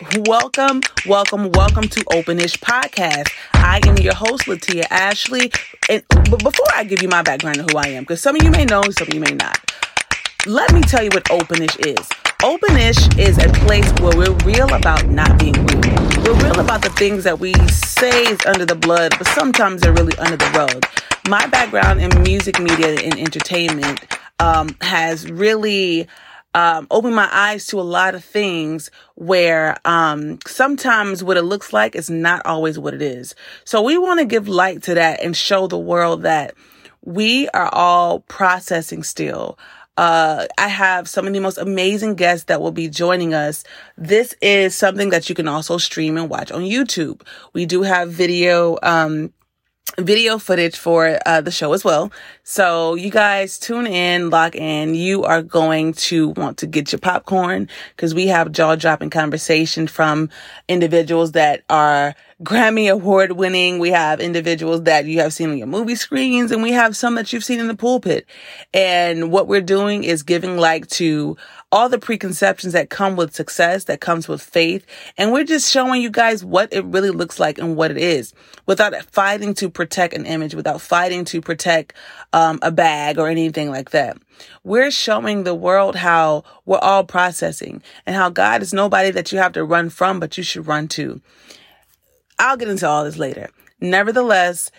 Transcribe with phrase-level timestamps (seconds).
[0.00, 3.30] Welcome, welcome, welcome to Openish Podcast.
[3.52, 5.52] I am your host, Latia Ashley.
[5.88, 8.42] And but before I give you my background of who I am, because some of
[8.42, 9.70] you may know, some of you may not,
[10.46, 12.08] let me tell you what Openish is.
[12.42, 15.86] Openish is a place where we're real about not being rude.
[16.26, 19.92] We're real about the things that we say is under the blood, but sometimes they're
[19.92, 20.84] really under the rug.
[21.28, 24.04] My background in music, media, and entertainment
[24.40, 26.08] um, has really
[26.54, 31.72] um, opened my eyes to a lot of things where um, sometimes what it looks
[31.72, 33.34] like is not always what it is.
[33.64, 36.54] So we want to give light to that and show the world that
[37.04, 39.58] we are all processing still.
[39.96, 43.62] Uh, I have some of the most amazing guests that will be joining us.
[43.96, 47.22] This is something that you can also stream and watch on YouTube.
[47.52, 49.32] We do have video, um,
[49.98, 52.12] video footage for uh, the show as well.
[52.42, 54.94] So you guys tune in, lock in.
[54.94, 59.86] You are going to want to get your popcorn because we have jaw dropping conversation
[59.86, 60.30] from
[60.68, 63.78] individuals that are Grammy award winning.
[63.78, 67.14] We have individuals that you have seen on your movie screens and we have some
[67.14, 68.26] that you've seen in the pulpit.
[68.72, 71.36] And what we're doing is giving like to
[71.74, 74.86] all the preconceptions that come with success, that comes with faith.
[75.18, 78.32] And we're just showing you guys what it really looks like and what it is
[78.64, 81.92] without fighting to protect an image, without fighting to protect
[82.32, 84.16] um, a bag or anything like that.
[84.62, 89.38] We're showing the world how we're all processing and how God is nobody that you
[89.38, 91.20] have to run from, but you should run to.
[92.38, 93.50] I'll get into all this later.
[93.80, 94.70] Nevertheless,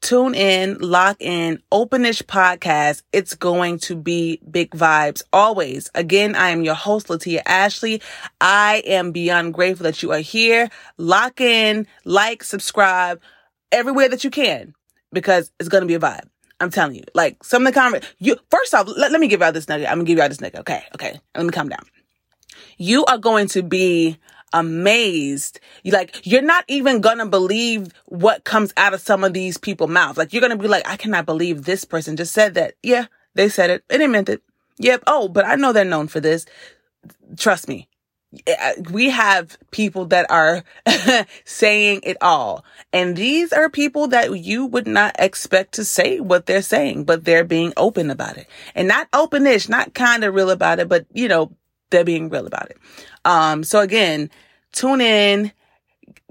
[0.00, 3.02] tune in, lock in, openish podcast.
[3.12, 5.90] It's going to be big vibes always.
[5.94, 8.02] Again, I am your host, Latia Ashley.
[8.40, 10.70] I am beyond grateful that you are here.
[10.96, 13.20] Lock in, like, subscribe
[13.72, 14.74] everywhere that you can
[15.12, 16.28] because it's going to be a vibe.
[16.60, 19.40] I'm telling you, like some of the comment, you, first off, let, let me give
[19.40, 19.88] y'all this nugget.
[19.88, 20.60] I'm gonna give y'all this nugget.
[20.60, 20.82] Okay.
[20.94, 21.20] Okay.
[21.36, 21.84] Let me calm down.
[22.78, 24.18] You are going to be
[24.52, 25.60] amazed.
[25.82, 29.90] You like, you're not even gonna believe what comes out of some of these people's
[29.90, 30.18] mouths.
[30.18, 32.74] Like, you're gonna be like, I cannot believe this person just said that.
[32.82, 34.42] Yeah, they said it and they meant it.
[34.78, 35.04] Yep.
[35.06, 36.46] Oh, but I know they're known for this.
[37.36, 37.88] Trust me.
[38.46, 40.62] Eh, eh, we have people that are
[41.44, 42.64] saying it all.
[42.92, 47.24] And these are people that you would not expect to say what they're saying, but
[47.24, 48.46] they're being open about it.
[48.74, 51.52] And not openish, not kind of real about it, but you know,
[51.90, 52.78] they're being real about it.
[53.24, 54.30] Um, so again,
[54.72, 55.52] tune in,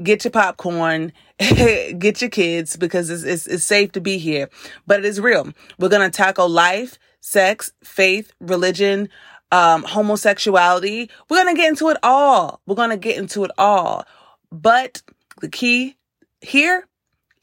[0.01, 4.49] get your popcorn, get your kids because it's, it's, it's safe to be here,
[4.85, 5.51] but it is real.
[5.79, 9.09] We're going to tackle life, sex, faith, religion,
[9.51, 11.09] um, homosexuality.
[11.29, 12.61] We're going to get into it all.
[12.65, 14.05] We're going to get into it all.
[14.51, 15.01] But
[15.41, 15.97] the key
[16.41, 16.87] here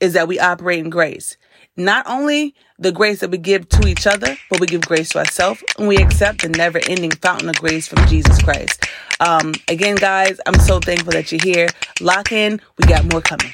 [0.05, 1.37] is that we operate in grace.
[1.77, 5.19] Not only the grace that we give to each other, but we give grace to
[5.19, 8.85] ourselves and we accept the never ending fountain of grace from Jesus Christ.
[9.19, 11.69] Um, again, guys, I'm so thankful that you're here.
[12.01, 12.61] Lock in.
[12.79, 13.53] We got more coming.